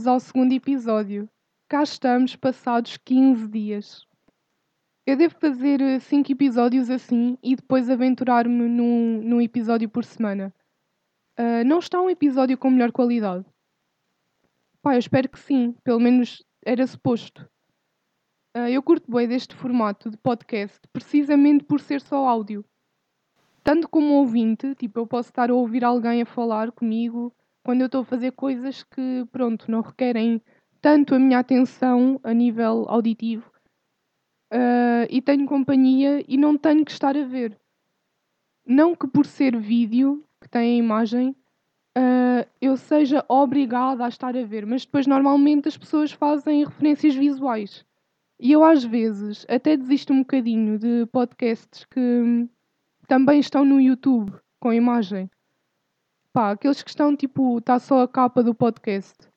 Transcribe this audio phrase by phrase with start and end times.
[0.00, 1.28] Bem-vindos ao segundo episódio.
[1.68, 4.06] Cá estamos, passados 15 dias.
[5.06, 10.54] Eu devo fazer 5 episódios assim e depois aventurar-me num, num episódio por semana.
[11.38, 13.44] Uh, não está um episódio com melhor qualidade?
[14.80, 17.46] Pá, eu espero que sim, pelo menos era suposto.
[18.56, 22.64] Uh, eu curto bem deste formato de podcast precisamente por ser só áudio.
[23.62, 27.86] Tanto como ouvinte, tipo, eu posso estar a ouvir alguém a falar comigo quando eu
[27.86, 30.40] estou a fazer coisas que, pronto, não requerem
[30.80, 33.50] tanto a minha atenção a nível auditivo
[34.52, 37.56] uh, e tenho companhia e não tenho que estar a ver.
[38.66, 41.30] Não que por ser vídeo, que tem a imagem,
[41.96, 47.14] uh, eu seja obrigada a estar a ver, mas depois normalmente as pessoas fazem referências
[47.14, 47.84] visuais.
[48.38, 52.48] E eu às vezes até desisto um bocadinho de podcasts que
[53.06, 55.30] também estão no YouTube com imagem.
[56.32, 59.28] Pá, aqueles que estão tipo, está só a capa do podcast.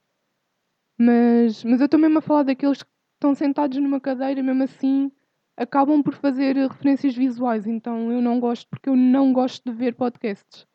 [0.97, 5.11] Mas, mas eu estou mesmo a falar daqueles que estão sentados numa cadeira mesmo assim
[5.55, 7.66] acabam por fazer referências visuais.
[7.67, 10.67] Então eu não gosto, porque eu não gosto de ver podcasts.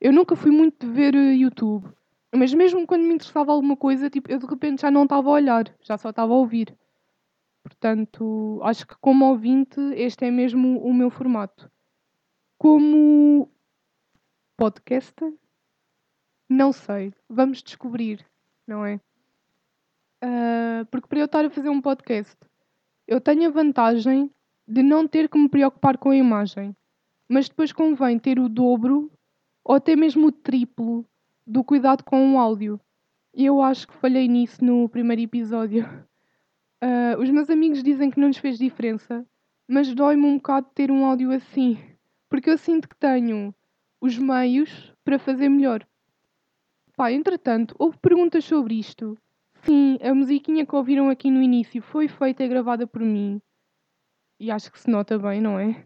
[0.00, 1.88] Eu nunca fui muito de ver eh, YouTube.
[2.34, 5.32] Mas mesmo quando me interessava alguma coisa, tipo, eu de repente já não estava a
[5.32, 6.76] olhar, já só estava a ouvir.
[7.62, 11.70] Portanto, acho que como ouvinte, este é mesmo o meu formato.
[12.58, 13.50] Como
[14.58, 15.32] podcaster?
[16.48, 17.14] Não sei.
[17.28, 18.26] Vamos descobrir,
[18.66, 19.00] não é?
[20.22, 22.36] Uh, porque para eu estar a fazer um podcast,
[23.06, 24.28] eu tenho a vantagem
[24.66, 26.76] de não ter que me preocupar com a imagem.
[27.28, 29.10] Mas depois convém ter o dobro
[29.62, 31.06] ou até mesmo o triplo
[31.46, 32.80] do cuidado com o áudio.
[33.32, 35.84] E eu acho que falhei nisso no primeiro episódio.
[36.82, 39.24] Uh, os meus amigos dizem que não lhes fez diferença,
[39.68, 41.78] mas dói-me um bocado ter um áudio assim.
[42.28, 43.54] Porque eu sinto que tenho
[44.00, 45.86] os meios para fazer melhor.
[46.96, 49.16] Pá, entretanto, houve perguntas sobre isto.
[49.62, 53.40] Sim, a musiquinha que ouviram aqui no início foi feita e gravada por mim.
[54.40, 55.84] E acho que se nota bem, não é?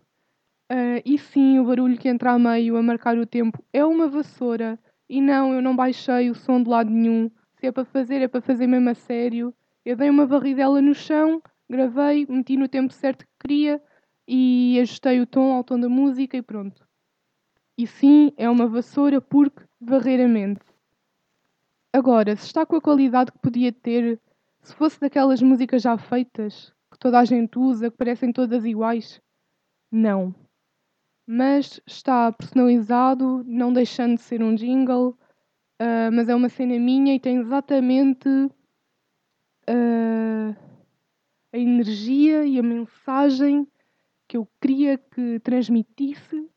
[0.71, 4.09] Uh, e sim, o barulho que entra a meio a marcar o tempo é uma
[4.09, 4.79] vassoura.
[5.09, 7.31] E não, eu não baixei o som de lado nenhum.
[7.59, 9.55] Se é para fazer, é para fazer mesmo a sério.
[9.85, 13.83] Eu dei uma varridela no chão, gravei, meti no tempo certo que queria
[14.27, 16.87] e ajustei o tom ao tom da música e pronto.
[17.77, 20.65] E sim, é uma vassoura porque varrer a mente.
[21.93, 24.21] Agora, se está com a qualidade que podia ter
[24.63, 29.21] se fosse daquelas músicas já feitas, que toda a gente usa, que parecem todas iguais,
[29.91, 30.35] não.
[31.27, 35.19] Mas está personalizado, não deixando de ser um jingle,
[35.81, 38.29] uh, mas é uma cena minha e tem exatamente
[39.69, 40.57] uh,
[41.53, 43.67] a energia e a mensagem
[44.29, 46.49] que eu queria que transmitisse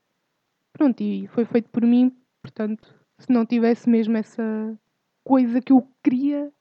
[0.76, 4.78] Pronto, e foi feito por mim, portanto, se não tivesse mesmo essa
[5.24, 6.52] coisa que eu queria,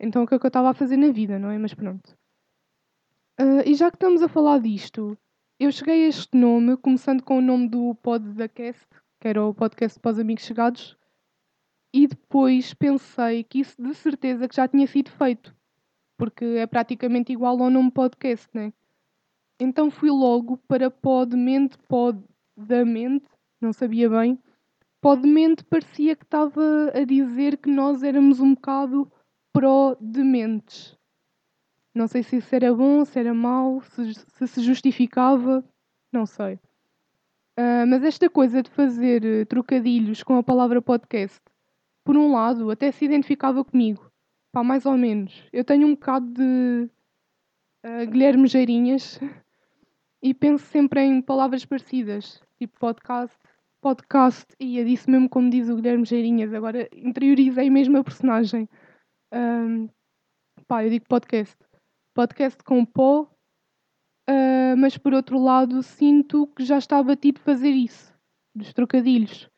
[0.00, 1.58] então o que é que eu estava a fazer na vida, não é?
[1.58, 2.16] Mas pronto.
[3.38, 5.18] Uh, e já que estamos a falar disto,
[5.60, 8.88] eu cheguei a este nome, começando com o nome do Pod da Cast,
[9.20, 10.96] que era o podcast para os amigos chegados,
[11.92, 15.54] e depois pensei que isso de certeza que já tinha sido feito,
[16.16, 18.72] porque é praticamente igual ao nome podcast, né?
[19.60, 22.18] Então fui logo para Pod Mente, Pod
[22.56, 23.28] da Mente,
[23.60, 24.38] não sabia bem.
[25.00, 29.10] Podemente parecia que estava a dizer que nós éramos um bocado
[29.52, 30.96] pró-dementes.
[31.94, 35.64] Não sei se isso era bom, se era mau, se se, se justificava,
[36.12, 36.54] não sei.
[37.58, 41.40] Uh, mas esta coisa de fazer uh, trocadilhos com a palavra podcast,
[42.04, 44.08] por um lado, até se identificava comigo.
[44.52, 45.42] Pá, mais ou menos.
[45.52, 46.88] Eu tenho um bocado de
[47.84, 49.18] uh, Guilherme Geirinhas
[50.22, 53.36] e penso sempre em palavras parecidas, tipo podcast,
[53.80, 58.68] podcast, e é disso mesmo como diz o Guilherme Geirinhas, agora interiorizei mesmo a personagem.
[59.32, 59.88] Um,
[60.66, 61.56] pá, eu digo podcast.
[62.14, 63.22] Podcast com pó,
[64.28, 68.12] uh, mas por outro lado sinto que já está batido fazer isso,
[68.54, 69.48] dos trocadilhos.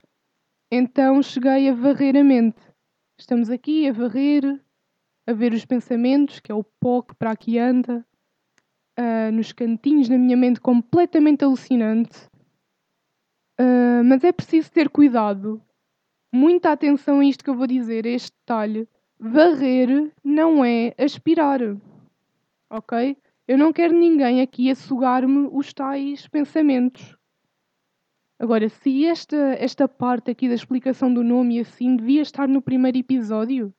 [0.70, 2.60] Então cheguei a varrer a mente.
[3.18, 4.62] Estamos aqui a varrer,
[5.26, 8.06] a ver os pensamentos, que é o pó que para aqui anda,
[8.98, 12.29] uh, nos cantinhos na minha mente completamente alucinante.
[13.60, 15.60] Uh, mas é preciso ter cuidado,
[16.32, 18.88] muita atenção a isto que eu vou dizer, a este detalhe.
[19.18, 21.60] Varrer não é aspirar,
[22.70, 23.18] ok?
[23.46, 27.14] Eu não quero ninguém aqui a sugar-me os tais pensamentos.
[28.38, 32.96] Agora, se esta, esta parte aqui da explicação do nome assim devia estar no primeiro
[32.96, 33.74] episódio,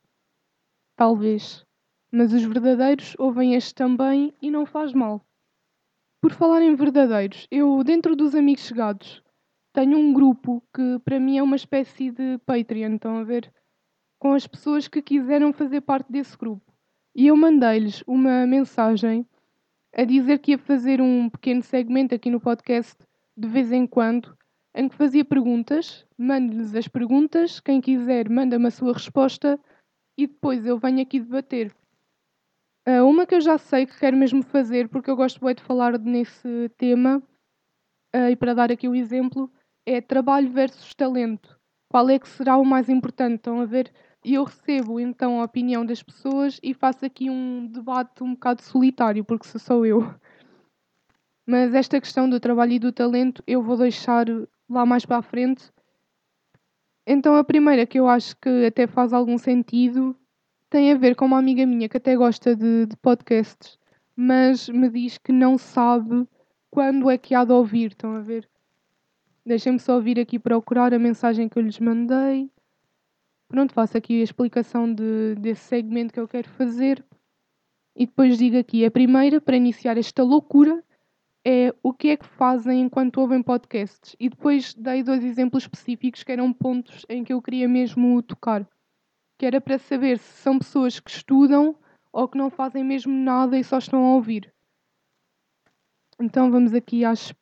[0.95, 1.65] talvez.
[2.11, 5.25] Mas os verdadeiros ouvem este também e não faz mal.
[6.21, 9.23] Por falar em verdadeiros, eu, dentro dos amigos chegados,
[9.73, 13.51] tenho um grupo que para mim é uma espécie de Patreon, estão a ver?
[14.21, 16.71] com as pessoas que quiseram fazer parte desse grupo.
[17.15, 19.25] E eu mandei-lhes uma mensagem
[19.95, 22.95] a dizer que ia fazer um pequeno segmento aqui no podcast
[23.35, 24.37] de vez em quando,
[24.75, 29.59] em que fazia perguntas, mando-lhes as perguntas, quem quiser manda-me a sua resposta
[30.15, 31.75] e depois eu venho aqui debater.
[32.87, 35.63] Uh, uma que eu já sei que quero mesmo fazer, porque eu gosto bem de
[35.63, 37.23] falar nesse tema,
[38.15, 39.51] uh, e para dar aqui o exemplo,
[39.93, 41.59] é trabalho versus talento.
[41.89, 43.35] Qual é que será o mais importante?
[43.35, 43.91] Estão a ver?
[44.23, 49.25] Eu recebo então a opinião das pessoas e faço aqui um debate um bocado solitário,
[49.25, 50.13] porque sou só eu.
[51.45, 54.25] Mas esta questão do trabalho e do talento eu vou deixar
[54.69, 55.71] lá mais para a frente.
[57.05, 60.15] Então a primeira que eu acho que até faz algum sentido
[60.69, 63.77] tem a ver com uma amiga minha que até gosta de, de podcasts,
[64.15, 66.25] mas me diz que não sabe
[66.69, 67.91] quando é que há de ouvir.
[67.91, 68.47] Estão a ver?
[69.45, 72.49] Deixem-me só vir aqui procurar a mensagem que eu lhes mandei.
[73.47, 77.03] Pronto, faço aqui a explicação de, desse segmento que eu quero fazer.
[77.95, 80.83] E depois digo aqui: a primeira, para iniciar esta loucura,
[81.45, 84.15] é o que é que fazem enquanto ouvem podcasts.
[84.19, 88.67] E depois dei dois exemplos específicos que eram pontos em que eu queria mesmo tocar.
[89.39, 91.75] Que era para saber se são pessoas que estudam
[92.13, 94.53] ou que não fazem mesmo nada e só estão a ouvir.
[96.19, 97.33] Então vamos aqui às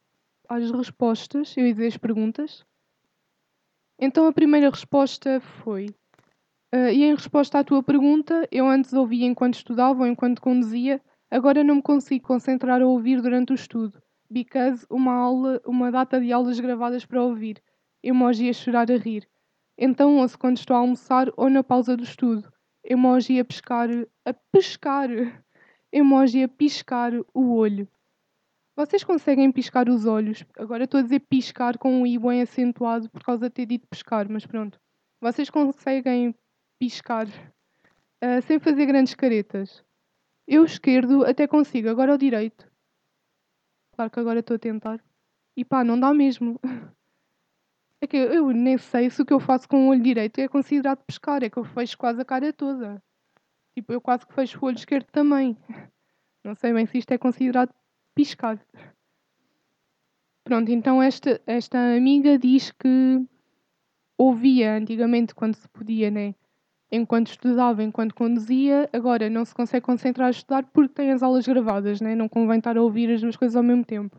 [0.50, 2.66] às respostas, eu ia dizer as perguntas.
[4.00, 5.88] Então a primeira resposta foi.
[6.74, 11.01] Uh, e em resposta à tua pergunta, eu antes ouvia enquanto estudava ou enquanto conduzia,
[11.30, 16.19] agora não me consigo concentrar a ouvir durante o estudo, because uma aula, uma data
[16.19, 17.62] de aulas gravadas para ouvir,
[18.04, 19.28] emoji a chorar a rir.
[19.78, 22.51] Então ouço quando estou a almoçar ou na pausa do estudo,
[22.84, 23.90] emoji a pescar,
[24.25, 25.10] a pescar,
[25.92, 27.88] emoji a piscar o olho.
[28.79, 30.45] Vocês conseguem piscar os olhos?
[30.57, 33.85] Agora estou a dizer piscar com um i bem acentuado por causa de ter dito
[33.89, 34.79] pescar, mas pronto.
[35.19, 36.33] Vocês conseguem
[36.79, 39.83] piscar uh, sem fazer grandes caretas?
[40.47, 42.71] Eu esquerdo até consigo, agora o direito.
[43.97, 45.03] Claro que agora estou a tentar.
[45.57, 46.57] E pá, não dá mesmo.
[48.01, 50.47] É que eu nem sei se o que eu faço com o olho direito é
[50.47, 53.03] considerado pescar, é que eu fecho quase a cara toda.
[53.75, 55.57] Tipo, eu quase que fecho o olho esquerdo também.
[56.45, 57.73] Não sei bem se isto é considerado
[58.19, 58.60] piscar.
[60.44, 63.25] Pronto, então esta, esta amiga diz que
[64.18, 66.36] ouvia antigamente quando se podia, né?
[66.92, 71.48] Enquanto estudava, enquanto conduzia, agora não se consegue concentrar a estudar porque tem as aulas
[71.48, 72.13] gravadas, né?
[72.13, 74.18] Não convém estar a ouvir as duas coisas ao mesmo tempo.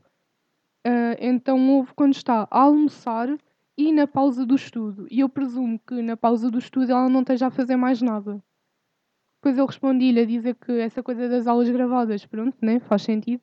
[0.86, 3.28] Uh, então ouve quando está a almoçar
[3.76, 5.06] e na pausa do estudo.
[5.10, 8.42] E eu presumo que na pausa do estudo ela não esteja a fazer mais nada.
[9.36, 12.80] Depois eu respondi-lhe a dizer que essa coisa das aulas gravadas, pronto, né?
[12.80, 13.42] Faz sentido.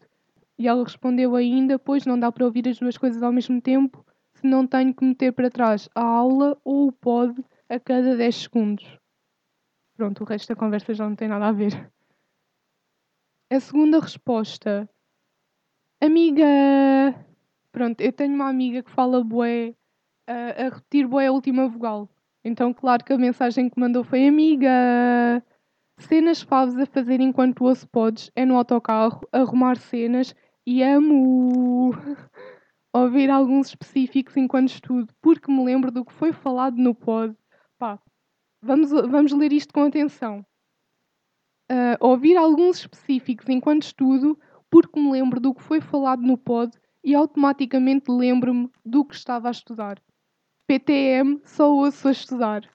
[0.57, 4.05] E ela respondeu ainda: Pois não dá para ouvir as duas coisas ao mesmo tempo,
[4.33, 8.35] se não tenho que meter para trás a aula ou o pod a cada 10
[8.35, 8.97] segundos.
[9.95, 11.91] Pronto, o resto da conversa já não tem nada a ver.
[13.51, 14.89] A segunda resposta:
[16.01, 16.45] Amiga.
[17.71, 19.75] Pronto, eu tenho uma amiga que fala bué,
[20.27, 22.09] a, a repetir bué a última vogal.
[22.43, 25.43] Então, claro que a mensagem que mandou foi: Amiga.
[25.99, 30.35] Cenas faves a fazer enquanto ouço podes é no autocarro, arrumar cenas
[30.67, 31.91] e amo
[32.93, 37.33] ouvir alguns específicos enquanto estudo, porque me lembro do que foi falado no pod.
[37.79, 37.97] Pá,
[38.61, 40.45] vamos, vamos ler isto com atenção.
[41.71, 44.37] Uh, ouvir alguns específicos enquanto estudo,
[44.69, 49.47] porque me lembro do que foi falado no pod e automaticamente lembro-me do que estava
[49.47, 50.03] a estudar.
[50.67, 52.69] PTM, só ouço a estudar.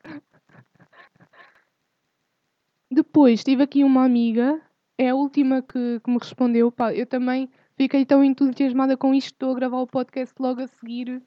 [2.91, 4.63] Depois tive aqui uma amiga,
[4.97, 6.73] é a última que, que me respondeu.
[6.73, 10.67] Pá, eu também Fiquei tão entusiasmada com isto, estou a gravar o podcast logo a
[10.67, 11.23] seguir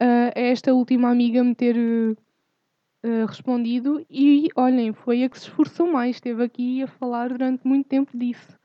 [0.00, 4.04] uh, a esta última amiga me ter uh, respondido.
[4.08, 8.16] E olhem, foi a que se esforçou mais, esteve aqui a falar durante muito tempo
[8.16, 8.58] disso.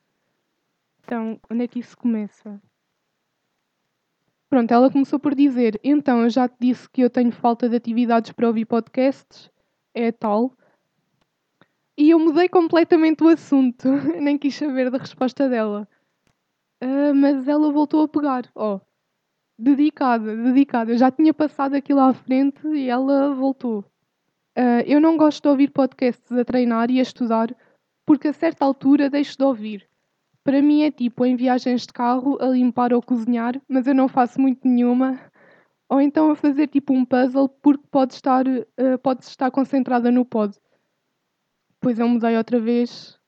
[1.03, 2.59] Então, onde é que isso começa?
[4.49, 7.75] Pronto, ela começou por dizer: Então, eu já te disse que eu tenho falta de
[7.75, 9.51] atividades para ouvir podcasts,
[9.93, 10.53] é tal.
[11.97, 13.87] E eu mudei completamente o assunto,
[14.19, 15.87] nem quis saber da resposta dela.
[16.85, 18.43] Uh, mas ela voltou a pegar.
[18.53, 18.79] Oh,
[19.57, 20.91] dedicada, dedicada.
[20.91, 23.79] Eu já tinha passado aquilo à frente e ela voltou.
[24.55, 27.55] Uh, eu não gosto de ouvir podcasts a treinar e a estudar
[28.05, 29.89] porque a certa altura deixo de ouvir.
[30.43, 34.07] Para mim é tipo em viagens de carro a limpar ou cozinhar, mas eu não
[34.07, 35.19] faço muito nenhuma.
[35.89, 40.23] Ou então a fazer tipo um puzzle porque pode estar, uh, pode estar concentrada no
[40.23, 40.55] pod.
[41.71, 43.19] Depois eu mudei outra vez.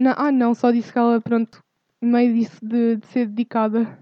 [0.00, 1.62] Não, ah não, só disse que ela pronto,
[2.00, 3.98] meio disso de, de ser dedicada.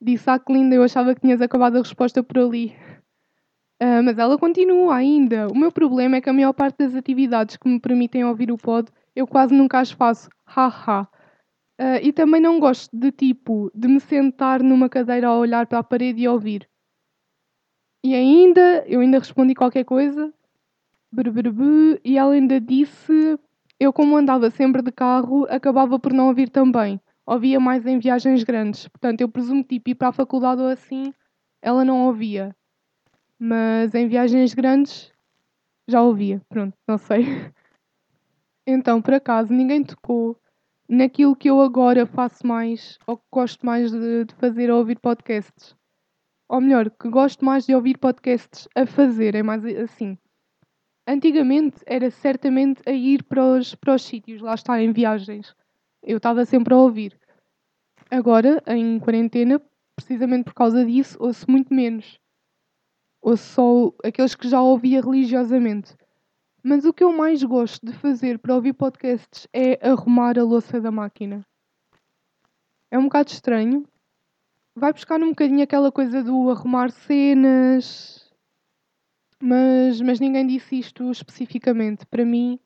[0.00, 2.74] Disse, ah, que linda, eu achava que tinhas acabado a resposta por ali.
[3.82, 5.48] Uh, mas ela continua ainda.
[5.48, 8.58] O meu problema é que a maior parte das atividades que me permitem ouvir o
[8.58, 10.28] pod, eu quase nunca as faço.
[10.44, 11.08] Haha.
[11.80, 15.78] Uh, e também não gosto de tipo de me sentar numa cadeira a olhar para
[15.78, 16.68] a parede e ouvir.
[18.04, 20.32] E ainda, eu ainda respondi qualquer coisa.
[22.04, 23.38] E ela ainda disse,
[23.80, 27.00] eu como andava sempre de carro, acabava por não ouvir também.
[27.24, 28.86] Ouvia mais em viagens grandes.
[28.86, 31.14] Portanto, eu presumo tipo ir para a faculdade ou assim,
[31.62, 32.54] ela não ouvia.
[33.38, 35.10] Mas em viagens grandes
[35.88, 36.42] já ouvia.
[36.50, 37.24] Pronto, não sei.
[38.66, 40.38] Então, por acaso, ninguém tocou
[40.88, 45.00] naquilo que eu agora faço mais ou que gosto mais de, de fazer a ouvir
[45.00, 45.74] podcasts.
[46.48, 50.16] Ou melhor, que gosto mais de ouvir podcasts a fazer, é mais assim.
[51.10, 55.56] Antigamente era certamente a ir para os, para os sítios, lá está, em viagens.
[56.00, 57.18] Eu estava sempre a ouvir.
[58.08, 59.60] Agora, em quarentena,
[59.96, 62.16] precisamente por causa disso, ouço muito menos.
[63.20, 65.96] Ouço só aqueles que já ouvia religiosamente.
[66.62, 70.80] Mas o que eu mais gosto de fazer para ouvir podcasts é arrumar a louça
[70.80, 71.44] da máquina.
[72.88, 73.84] É um bocado estranho.
[74.76, 78.19] Vai buscar um bocadinho aquela coisa do arrumar cenas.
[79.42, 82.04] Mas, mas ninguém disse isto especificamente.
[82.06, 82.58] Para mim,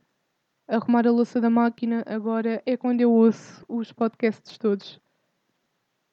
[0.66, 5.00] arrumar a louça da máquina agora é quando eu ouço os podcasts todos.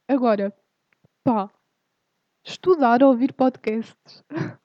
[0.07, 0.53] Agora,
[1.23, 1.49] pá,
[2.43, 4.23] estudar a ouvir podcasts.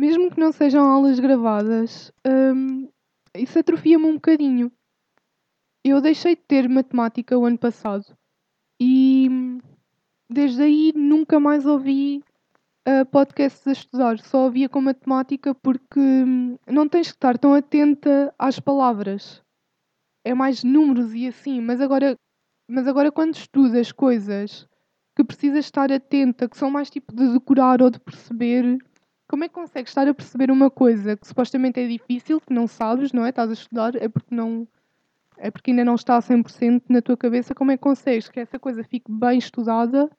[0.00, 2.88] mesmo que não sejam aulas gravadas, um,
[3.34, 4.72] isso atrofia-me um bocadinho.
[5.84, 8.06] Eu deixei de ter matemática o ano passado
[8.80, 9.28] e
[10.28, 12.24] desde aí nunca mais ouvi
[13.10, 18.34] podcasts a estudar, só ouvia com matemática porque hum, não tens que estar tão atenta
[18.38, 19.42] às palavras.
[20.24, 22.16] É mais números e assim, mas agora,
[22.68, 24.66] mas agora quando estudas coisas
[25.16, 28.78] que precisas estar atenta, que são mais tipo de decorar ou de perceber,
[29.28, 32.66] como é que consegues estar a perceber uma coisa que supostamente é difícil, que não
[32.66, 33.30] sabes, não é?
[33.30, 34.66] Estás a estudar, é porque não
[35.38, 38.40] é porque ainda não está a 100% na tua cabeça, como é que consegues que
[38.40, 40.10] essa coisa fique bem estudada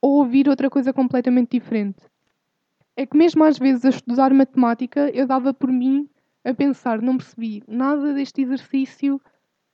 [0.00, 1.98] ou ouvir outra coisa completamente diferente?
[2.96, 6.08] É que mesmo às vezes a estudar matemática, eu dava por mim
[6.44, 9.20] a pensar, não percebi nada deste exercício,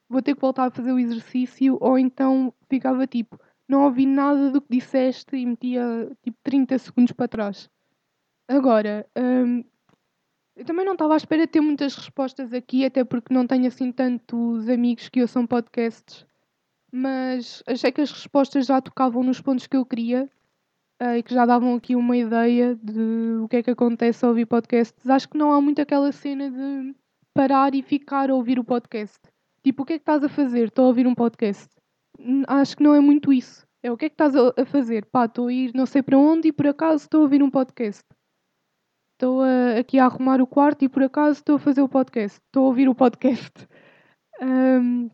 [0.09, 3.39] vou ter que voltar a fazer o exercício, ou então ficava tipo,
[3.69, 7.71] não ouvi nada do que disseste e metia tipo 30 segundos para trás.
[8.49, 9.65] Agora, hum,
[10.57, 13.67] eu também não estava à espera de ter muitas respostas aqui, até porque não tenho
[13.67, 16.27] assim tantos amigos que ouçam podcasts,
[16.97, 20.31] mas achei que as respostas já tocavam nos pontos que eu queria
[21.03, 24.29] uh, e que já davam aqui uma ideia de o que é que acontece ao
[24.29, 25.11] ouvir podcasts.
[25.11, 26.95] Acho que não há muito aquela cena de
[27.35, 29.19] parar e ficar a ouvir o podcast.
[29.65, 30.69] Tipo, o que é que estás a fazer?
[30.69, 31.69] Estou a ouvir um podcast.
[32.47, 33.67] Acho que não é muito isso.
[33.83, 35.05] É o que é que estás a fazer?
[35.07, 37.51] Pá, estou a ir não sei para onde e por acaso estou a ouvir um
[37.51, 38.05] podcast.
[39.15, 39.43] Estou
[39.81, 42.41] aqui a arrumar o quarto e por acaso estou a fazer o podcast.
[42.47, 43.53] Estou a ouvir o podcast.
[44.43, 45.09] Um,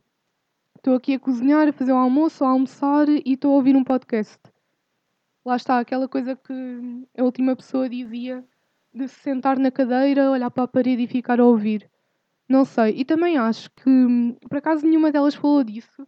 [0.80, 3.84] estou aqui a cozinhar, a fazer o almoço, a almoçar e estou a ouvir um
[3.84, 4.38] podcast.
[5.44, 6.52] Lá está, aquela coisa que
[7.16, 8.44] a última pessoa dizia
[8.92, 11.88] de se sentar na cadeira, olhar para a parede e ficar a ouvir.
[12.48, 12.98] Não sei.
[12.98, 16.06] E também acho que, por acaso, nenhuma delas falou disso.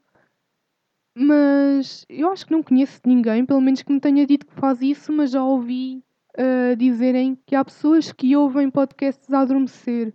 [1.14, 4.80] Mas eu acho que não conheço ninguém, pelo menos que me tenha dito que faz
[4.80, 6.02] isso, mas já ouvi
[6.38, 10.14] uh, dizerem que há pessoas que ouvem podcasts a adormecer.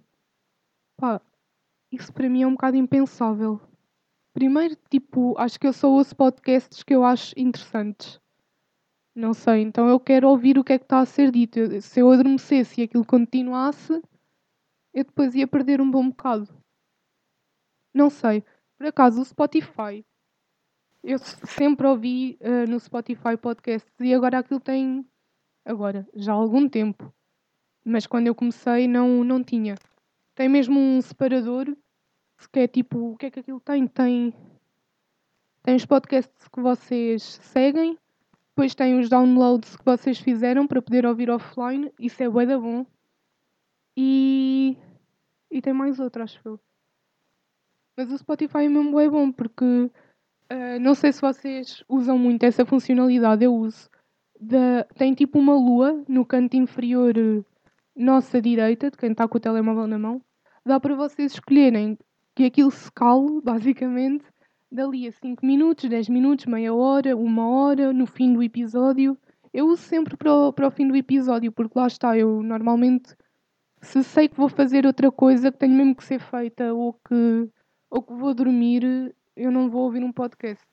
[0.98, 1.22] Pá,
[1.92, 3.62] isso para mim é um bocado impensável.
[4.38, 8.22] Primeiro, tipo, acho que eu só ouço podcasts que eu acho interessantes.
[9.16, 11.82] Não sei, então eu quero ouvir o que é que está a ser dito.
[11.82, 13.94] Se eu adormecesse e aquilo continuasse,
[14.94, 16.48] eu depois ia perder um bom bocado.
[17.92, 18.44] Não sei.
[18.78, 20.06] Por acaso, o Spotify.
[21.04, 25.04] Eu sempre ouvi uh, no Spotify podcasts e agora aquilo tem
[25.66, 27.12] agora, já há algum tempo.
[27.84, 29.74] Mas quando eu comecei não, não tinha.
[30.36, 31.76] Tem mesmo um separador
[32.46, 33.88] que é tipo, o que é que aquilo tem?
[33.88, 34.34] Tem,
[35.64, 37.98] tem os podcasts que vocês seguem,
[38.50, 42.60] depois tem os downloads que vocês fizeram para poder ouvir offline, isso é bué da
[42.60, 42.86] bom.
[43.96, 44.78] E,
[45.50, 46.60] e tem mais outro, acho eu.
[47.96, 52.44] Mas o Spotify é mesmo bué bom porque uh, não sei se vocês usam muito
[52.44, 53.90] essa funcionalidade, eu uso
[54.96, 57.44] tem tipo uma lua no canto inferior eh,
[57.96, 60.22] nossa direita, de quem está com o telemóvel na mão.
[60.66, 61.98] Dá para vocês escolherem
[62.38, 64.24] que aquilo se cale, basicamente,
[64.72, 69.18] dali a 5 minutos, 10 minutos, meia hora, uma hora, no fim do episódio.
[69.52, 73.16] Eu uso sempre para o, para o fim do episódio, porque lá está, eu normalmente,
[73.82, 77.50] se sei que vou fazer outra coisa que tenho mesmo que ser feita ou que,
[77.90, 80.64] ou que vou dormir, eu não vou ouvir um podcast.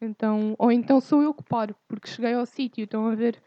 [0.00, 3.42] Então, ou então sou eu que paro, porque cheguei ao sítio, estão a ver.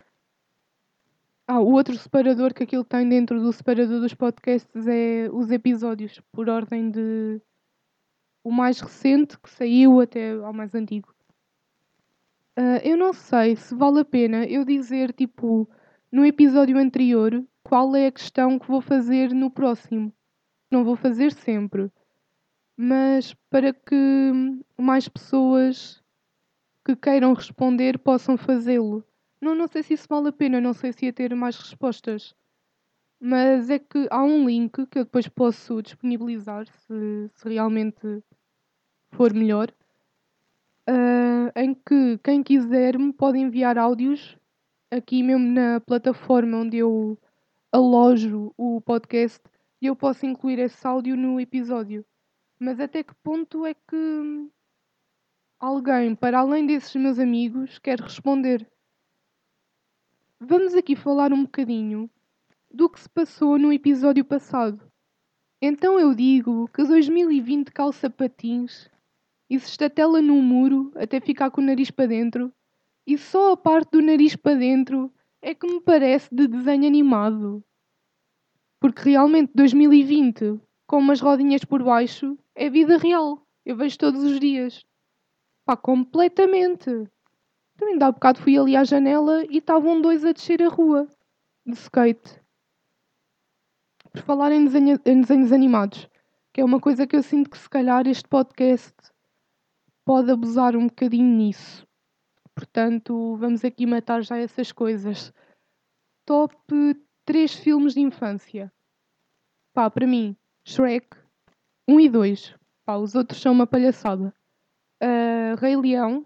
[1.47, 6.19] Ah, o outro separador que aquilo tem dentro do separador dos podcasts é os episódios,
[6.31, 7.39] por ordem de
[8.43, 11.13] o mais recente que saiu até ao mais antigo.
[12.57, 15.69] Uh, eu não sei se vale a pena eu dizer, tipo,
[16.11, 20.13] no episódio anterior, qual é a questão que vou fazer no próximo.
[20.71, 21.91] Não vou fazer sempre,
[22.77, 24.31] mas para que
[24.77, 26.01] mais pessoas
[26.83, 29.03] que queiram responder possam fazê-lo.
[29.41, 32.35] Não, não sei se isso vale a pena, não sei se ia ter mais respostas.
[33.19, 38.23] Mas é que há um link que eu depois posso disponibilizar se, se realmente
[39.11, 39.71] for melhor.
[40.87, 44.37] Uh, em que quem quiser me pode enviar áudios
[44.91, 47.17] aqui mesmo na plataforma onde eu
[47.71, 49.41] alojo o podcast
[49.81, 52.05] e eu posso incluir esse áudio no episódio.
[52.59, 54.49] Mas até que ponto é que
[55.59, 58.69] alguém, para além desses meus amigos, quer responder?
[60.47, 62.07] Vamos aqui falar um bocadinho
[62.71, 64.79] do que se passou no episódio passado.
[65.59, 68.87] Então eu digo que 2020 calça patins
[69.49, 72.53] e se estatela num muro até ficar com o nariz para dentro,
[73.07, 75.11] e só a parte do nariz para dentro
[75.41, 77.63] é que me parece de desenho animado.
[78.79, 83.41] Porque realmente 2020, com umas rodinhas por baixo, é vida real.
[83.65, 84.85] Eu vejo todos os dias.
[85.65, 87.09] Pá, completamente.
[87.77, 91.07] Também dá um bocado fui ali à janela e estavam dois a descer a rua
[91.65, 92.41] de skate.
[94.11, 96.09] Por falar em, desenho, em desenhos animados,
[96.53, 98.95] que é uma coisa que eu sinto que se calhar este podcast
[100.05, 101.85] pode abusar um bocadinho nisso.
[102.53, 105.33] Portanto, vamos aqui matar já essas coisas.
[106.25, 106.55] Top
[107.25, 108.71] 3 filmes de infância.
[109.73, 111.17] Pá, para mim, Shrek
[111.87, 112.55] 1 e 2.
[112.85, 114.33] Pá, os outros são uma palhaçada.
[115.03, 116.25] Uh, Rei Leão,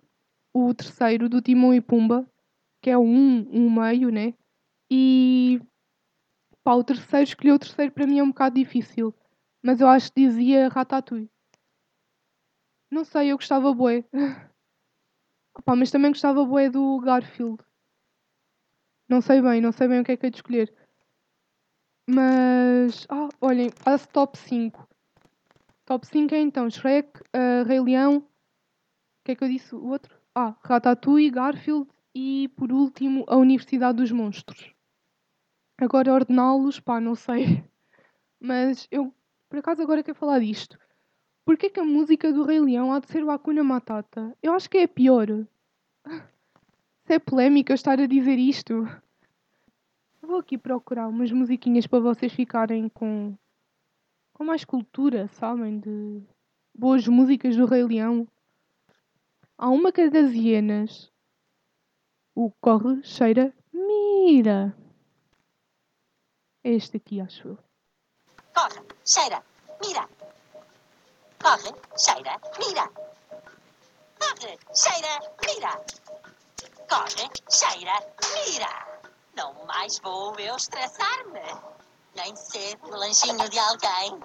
[0.53, 2.29] o terceiro do Timão e Pumba,
[2.81, 4.33] que é um, um meio, né?
[4.89, 5.61] E
[6.63, 9.13] pá, o terceiro, escolher o terceiro para mim é um bocado difícil.
[9.61, 11.29] Mas eu acho que dizia Ratatouille.
[12.89, 14.03] Não sei, eu gostava bué.
[15.53, 17.63] Opa, mas também gostava bué do Garfield.
[19.07, 20.73] Não sei bem, não sei bem o que é que é de escolher.
[22.07, 24.87] Mas, ah, olhem, faço top 5.
[25.85, 28.23] Top 5 é então Shrek, uh, Rei Leão, o
[29.25, 29.75] que é que eu disse?
[29.75, 30.18] O outro?
[30.41, 34.73] Ah, Ratatouille, Garfield e, por último, a Universidade dos Monstros.
[35.77, 37.61] Agora ordená-los, pá, não sei.
[38.39, 39.13] Mas eu,
[39.49, 40.79] por acaso, agora quero falar disto.
[41.43, 44.33] Porquê que a música do Rei Leão há de ser o Hakuna Matata?
[44.41, 45.27] Eu acho que é a pior.
[47.03, 48.87] Se é polémica estar a dizer isto.
[50.21, 53.35] Vou aqui procurar umas musiquinhas para vocês ficarem com,
[54.31, 55.81] com mais cultura, sabem?
[55.81, 56.23] De
[56.73, 58.25] boas músicas do Rei Leão.
[59.61, 61.11] Há uma das hienas.
[62.33, 64.73] O corre, cheira, mira.
[66.63, 67.57] É este aqui, acho eu.
[68.55, 69.43] Corre, cheira,
[69.85, 70.07] mira.
[71.43, 72.87] Corre, cheira, mira.
[74.17, 75.85] Corre, cheira, mira.
[76.87, 77.99] Corre, cheira,
[78.33, 79.01] mira.
[79.35, 81.78] Não mais vou eu estressar-me.
[82.15, 84.19] Nem ser o lanchinho de alguém.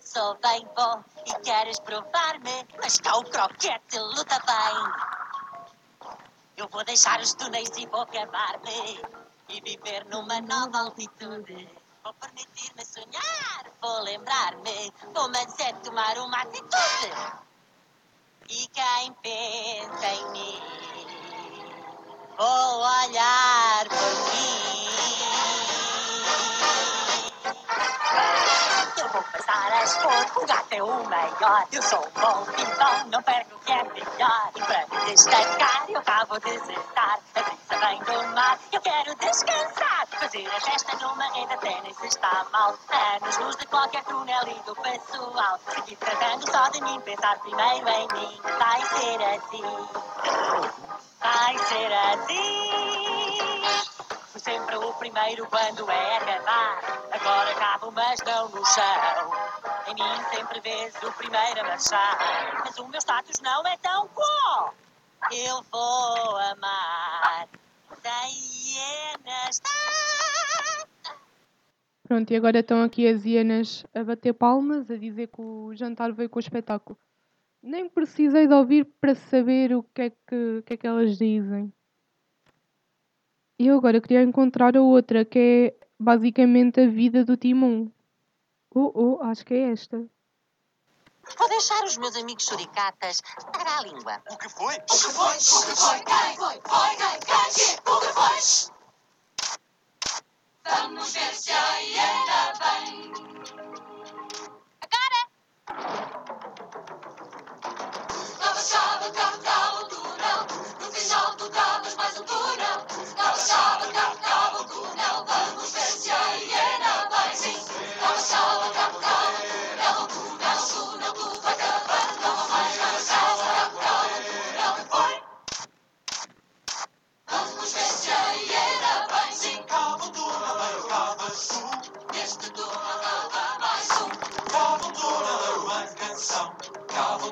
[0.00, 2.66] Sou bem bom e queres provar-me.
[2.80, 6.14] Mas cá o croquete luta bem.
[6.56, 9.00] Eu vou deixar os túneis e vou quebrar-me.
[9.48, 11.68] E viver numa nova altitude.
[12.04, 17.44] Vou permitir-me sonhar, vou lembrar-me, vou mas é tomar uma atitude.
[18.46, 20.62] E quem pensa em mim,
[22.36, 25.33] vou olhar por mim.
[29.04, 31.66] Eu vou passar a expor, o gato é o maior.
[31.70, 34.50] Eu sou bom, então não perco o que é melhor.
[34.54, 37.18] E para destacar, eu cá vou desertar.
[37.34, 40.06] A brisa vem do mar, eu quero descansar.
[40.08, 42.74] Fazer a festa numa rede se está mal.
[42.88, 45.60] Anos luz de qualquer túnel e do pessoal.
[45.68, 48.40] Seguir tratando só de mim, pensar primeiro em mim.
[48.42, 49.88] Vai ser assim.
[51.20, 52.93] Vai ser assim.
[54.44, 56.78] Sempre o primeiro quando é acabar.
[57.10, 59.32] Agora acabo, mas não no chão.
[59.88, 62.18] Em mim sempre vês o primeiro a marchar.
[62.62, 64.74] Mas o meu status não é tão bom.
[65.32, 67.48] Eu vou amar.
[68.02, 69.62] Sem hienas.
[72.06, 76.12] Pronto, e agora estão aqui as hienas a bater palmas, a dizer que o jantar
[76.12, 76.98] veio com o espetáculo.
[77.62, 81.72] Nem precisei de ouvir para saber o que é que, que, é que elas dizem.
[83.58, 87.88] E eu agora queria encontrar a outra, que é basicamente a vida do Timon.
[88.74, 90.04] Oh, oh, acho que é esta.
[91.38, 94.22] Vou deixar os meus amigos suricatas dar a língua.
[94.30, 94.74] O que foi?
[94.74, 95.34] O que foi?
[95.34, 96.00] O que foi?
[96.00, 96.60] Quem foi?
[96.64, 97.20] Foi quem?
[97.20, 97.94] Quem?
[97.94, 98.74] O que foi?
[100.66, 103.33] Vamos ver se a hiena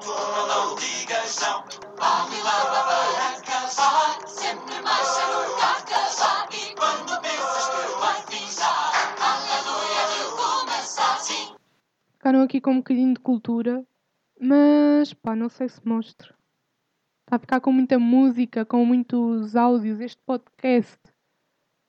[0.03, 1.65] túnel, não digas não.
[1.97, 4.19] Vale lá para cavar.
[4.27, 5.62] Sempre mais sem
[12.23, 13.85] Ficaram aqui com um bocadinho de cultura,
[14.41, 16.33] mas pá, não sei se mostro.
[17.23, 19.99] Está a ficar com muita música, com muitos áudios.
[19.99, 21.01] Este podcast,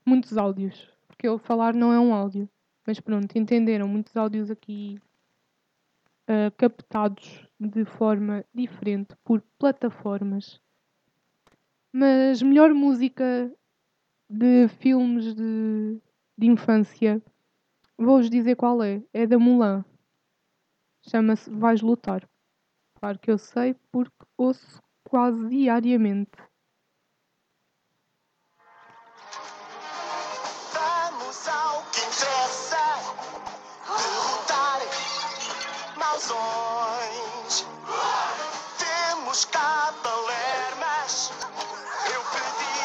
[0.04, 0.89] muitos áudios.
[1.08, 2.50] Porque eu falar não é um áudio.
[2.84, 3.88] Mas pronto, entenderam?
[3.88, 5.00] Muitos áudios aqui
[6.28, 10.60] ah, captados de forma diferente por plataformas.
[11.91, 13.54] Mas melhor música
[14.28, 16.02] de filmes de,
[16.36, 17.22] de infância,
[17.96, 19.00] vou-vos dizer qual é.
[19.13, 19.86] É da Mulan.
[21.10, 22.28] Chama-se Vais Lutar.
[23.00, 26.32] Claro que eu sei porque ouço quase diariamente.
[30.72, 32.78] Vamos ao que interessa.
[33.86, 34.80] Derrotar
[35.98, 37.66] mausões.
[38.80, 41.32] Temos cá palermas.
[42.13, 42.80] Eu pedi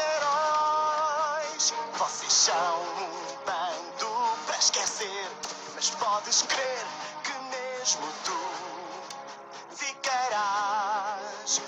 [0.00, 1.74] heróis.
[1.98, 4.08] Vocês são um bando
[4.46, 5.47] para esquecer.
[5.78, 6.86] Mas podes crer
[7.22, 11.62] que mesmo tu ficarás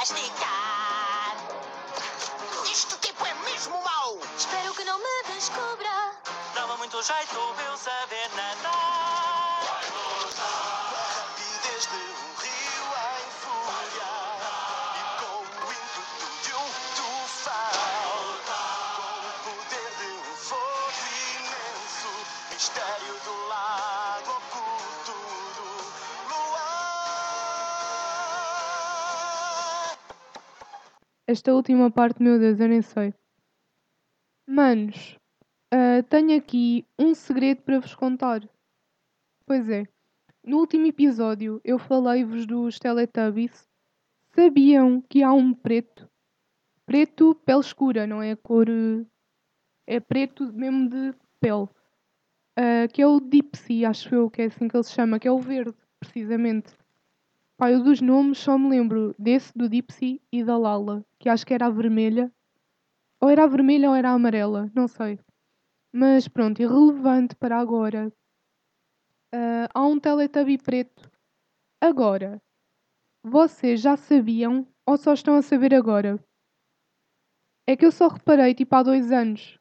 [0.00, 1.36] ginasticar.
[2.70, 4.18] Isto tipo é mesmo mau.
[4.36, 6.14] Espero que não me descubra.
[6.54, 9.80] Dava muito jeito eu saber nadar.
[11.16, 12.39] Rapidez de um
[31.32, 33.14] Esta última parte, meu Deus, eu nem sei.
[34.48, 35.16] Manos,
[35.72, 38.40] ah, tenho aqui um segredo para vos contar.
[39.46, 39.84] Pois é,
[40.44, 43.68] no último episódio eu falei-vos dos Teletubbies.
[44.34, 46.10] Sabiam que há um preto?
[46.84, 48.68] Preto, pele escura, não é a cor.
[48.68, 49.06] eh,
[49.86, 51.68] É preto mesmo de pele.
[52.58, 55.28] Ah, que é o Dipsy, acho eu que é assim que ele se chama, que
[55.28, 56.79] é o verde, precisamente.
[57.60, 61.44] Pá, eu dos nomes só me lembro desse, do Dipsy e da Lala, que acho
[61.44, 62.32] que era a vermelha.
[63.20, 65.20] Ou era a vermelha ou era a amarela, não sei.
[65.92, 68.10] Mas pronto, irrelevante para agora.
[69.30, 71.12] Ah, há um Teletubby preto.
[71.82, 72.40] Agora,
[73.22, 76.18] vocês já sabiam ou só estão a saber agora?
[77.66, 79.58] É que eu só reparei tipo há dois anos.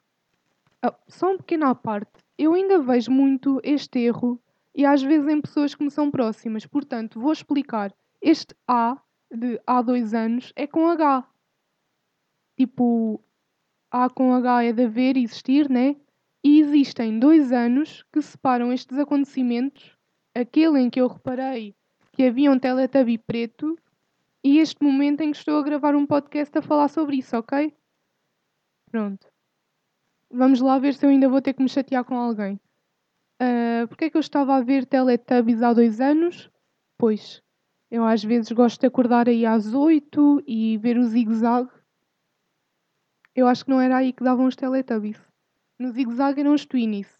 [0.82, 2.24] Ah, só um pequeno à parte.
[2.38, 4.42] Eu ainda vejo muito este erro
[4.80, 6.66] e às vezes em pessoas que me são próximas.
[6.66, 7.94] Portanto, vou explicar.
[8.22, 8.98] Este A
[9.30, 11.28] de há dois anos é com H.
[12.56, 13.22] Tipo,
[13.92, 15.98] A com H é de haver, existir, né?
[16.42, 19.98] E existem dois anos que separam estes acontecimentos.
[20.34, 21.76] Aquele em que eu reparei
[22.14, 23.78] que havia um Teletubby preto
[24.42, 27.76] e este momento em que estou a gravar um podcast a falar sobre isso, ok?
[28.90, 29.28] Pronto.
[30.32, 32.58] Vamos lá ver se eu ainda vou ter que me chatear com alguém.
[33.40, 36.52] Ah, Porquê é que eu estava a ver Teletubbies há dois anos?
[36.98, 37.42] Pois,
[37.90, 41.72] eu às vezes gosto de acordar aí às oito e ver o zigue-zague.
[43.34, 45.22] Eu acho que não era aí que davam os Teletubbies.
[45.80, 47.18] No zigue-zague eram os Twinnies.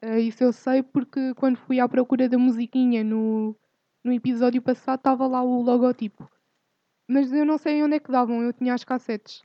[0.00, 3.56] Ah, isso eu sei porque quando fui à procura da musiquinha no,
[4.04, 6.30] no episódio passado estava lá o logotipo.
[7.08, 9.42] Mas eu não sei onde é que davam, eu tinha as cassetes.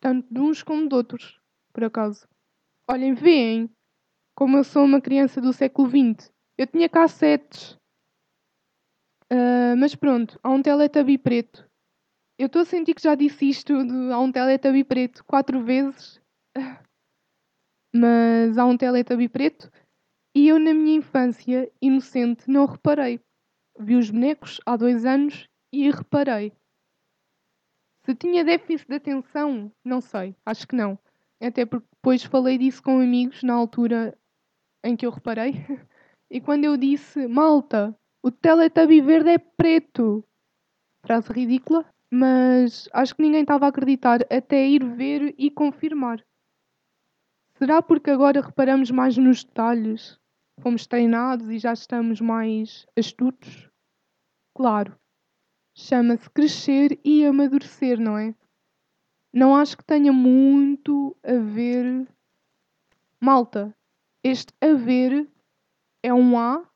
[0.00, 1.40] Tanto de uns como de outros,
[1.72, 2.28] por acaso.
[2.88, 3.70] Olhem, veem
[4.42, 6.28] como eu sou uma criança do século XX.
[6.58, 7.78] Eu tinha cassetes.
[9.30, 11.64] Ah, mas pronto, há um Teletubby preto.
[12.36, 16.20] Eu estou a sentir que já disse isto de há um Teletubby preto quatro vezes.
[17.94, 19.70] Mas há um Teletubby preto
[20.34, 23.20] e eu, na minha infância inocente, não reparei.
[23.78, 26.52] Vi os bonecos há dois anos e reparei.
[28.04, 30.98] Se tinha déficit de atenção, não sei, acho que não.
[31.40, 34.18] Até porque depois falei disso com amigos na altura
[34.84, 35.52] em que eu reparei.
[36.34, 40.24] E quando eu disse, malta, o Teletubby verde é preto.
[41.04, 46.24] Frase ridícula, mas acho que ninguém estava a acreditar até ir ver e confirmar.
[47.58, 50.18] Será porque agora reparamos mais nos detalhes?
[50.60, 53.68] Fomos treinados e já estamos mais astutos?
[54.54, 54.98] Claro.
[55.76, 58.34] Chama-se crescer e amadurecer, não é?
[59.32, 62.06] Não acho que tenha muito a ver.
[63.20, 63.74] Malta,
[64.24, 65.28] este haver
[66.02, 66.68] é um A,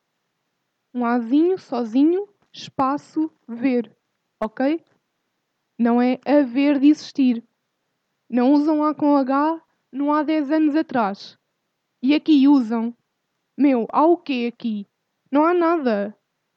[0.93, 3.95] um Azinho sozinho, espaço ver,
[4.41, 4.83] ok?
[5.79, 7.43] Não é haver de existir.
[8.29, 11.37] Não usam A com H não há 10 anos atrás.
[12.01, 12.95] E aqui usam.
[13.57, 14.87] Meu, há o quê aqui?
[15.31, 16.15] Não há nada.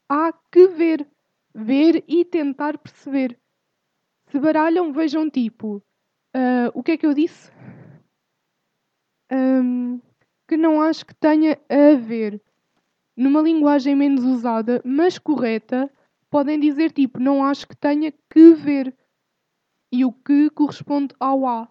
[0.08, 1.08] Há que ver.
[1.54, 3.38] Ver e tentar perceber.
[4.26, 5.82] Se baralham, vejam tipo.
[6.34, 7.50] ah, o que é que eu disse?
[9.30, 10.00] Ahm,
[10.50, 12.42] que não acho que tenha a ver.
[13.16, 15.88] Numa linguagem menos usada, mas correta,
[16.28, 18.92] podem dizer tipo, não acho que tenha que ver.
[19.92, 21.68] E o que corresponde ao A.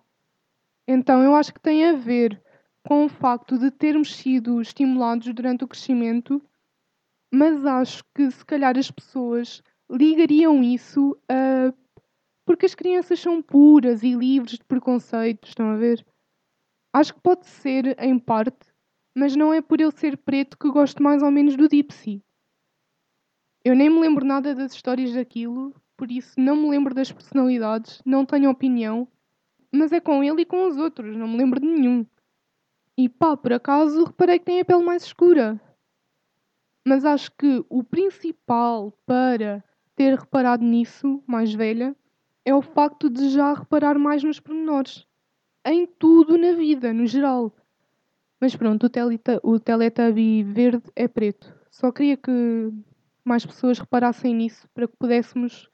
[0.88, 2.42] Então eu acho que tem a ver
[2.88, 6.42] com o facto de termos sido estimulados durante o crescimento,
[7.30, 9.62] mas acho que se calhar as pessoas
[9.92, 11.74] ligariam isso a.
[12.46, 16.06] porque as crianças são puras e livres de preconceitos, estão a ver?
[16.94, 18.69] Acho que pode ser, em parte,
[19.20, 22.24] mas não é por eu ser preto que gosto mais ou menos do Dipsy.
[23.66, 28.02] Eu nem me lembro nada das histórias daquilo, por isso não me lembro das personalidades,
[28.06, 29.06] não tenho opinião,
[29.70, 32.06] mas é com ele e com os outros, não me lembro de nenhum.
[32.98, 35.60] E pá, por acaso reparei que tem a pele mais escura.
[36.88, 39.62] Mas acho que o principal para
[39.98, 41.94] ter reparado nisso, mais velha,
[42.46, 45.06] é o facto de já reparar mais nos pormenores.
[45.66, 47.54] Em tudo na vida, no geral.
[48.40, 51.54] Mas pronto, o, teleta, o Teletubby verde é preto.
[51.70, 52.32] Só queria que
[53.24, 55.70] mais pessoas reparassem nisso para que pudéssemos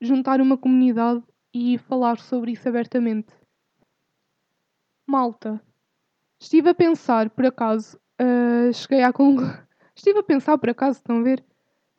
[0.00, 3.32] juntar uma comunidade e falar sobre isso abertamente.
[5.06, 5.60] Malta,
[6.40, 9.66] estive a pensar por acaso, ah, cheguei à conclusão.
[9.94, 11.44] Estive a pensar por acaso, estão a ver?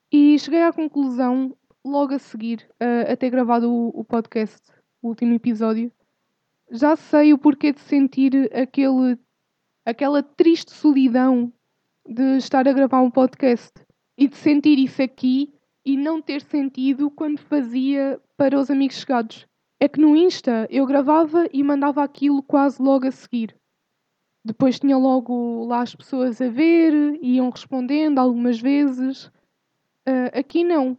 [0.10, 4.62] E cheguei à conclusão, logo a seguir, ah, a ter gravado o, o podcast,
[5.02, 5.92] o último episódio.
[6.72, 9.18] Já sei o porquê de sentir aquele,
[9.90, 11.52] aquela triste solidão
[12.08, 13.74] de estar a gravar um podcast
[14.18, 19.48] e de sentir isso aqui e não ter sentido quando fazia para os amigos chegados.
[19.80, 23.56] É que no Insta eu gravava e mandava aquilo quase logo a seguir.
[24.46, 29.32] Depois tinha logo lá as pessoas a ver, iam respondendo algumas vezes.
[30.06, 30.98] Ah, aqui não.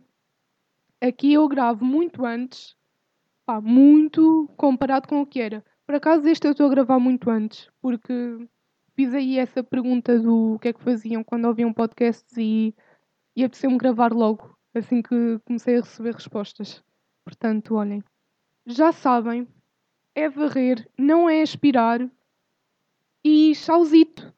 [1.01, 2.77] Aqui eu gravo muito antes,
[3.47, 5.65] pá, muito comparado com o que era.
[5.87, 8.13] Por acaso este eu estou a gravar muito antes, porque
[9.01, 12.75] fiz aí essa pergunta do que é que faziam quando ouviam podcasts e,
[13.35, 16.85] e apeteceu-me gravar logo, assim que comecei a receber respostas.
[17.25, 18.05] Portanto, olhem,
[18.67, 19.49] já sabem,
[20.15, 22.07] é varrer, não é aspirar
[23.25, 24.35] e chauzito.